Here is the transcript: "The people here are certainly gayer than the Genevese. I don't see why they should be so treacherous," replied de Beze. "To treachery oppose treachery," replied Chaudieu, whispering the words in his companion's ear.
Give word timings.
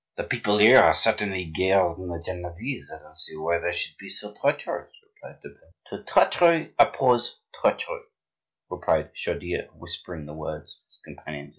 "The 0.17 0.23
people 0.23 0.57
here 0.57 0.79
are 0.79 0.95
certainly 0.95 1.45
gayer 1.53 1.89
than 1.93 2.07
the 2.07 2.23
Genevese. 2.25 2.91
I 2.91 3.03
don't 3.03 3.15
see 3.15 3.35
why 3.37 3.59
they 3.59 3.71
should 3.71 3.99
be 3.99 4.09
so 4.09 4.33
treacherous," 4.33 4.89
replied 5.03 5.41
de 5.43 5.49
Beze. 5.49 5.67
"To 5.91 6.03
treachery 6.03 6.73
oppose 6.79 7.39
treachery," 7.53 8.01
replied 8.71 9.13
Chaudieu, 9.13 9.67
whispering 9.75 10.25
the 10.25 10.33
words 10.33 10.79
in 10.81 10.87
his 10.87 10.99
companion's 11.05 11.49
ear. 11.49 11.49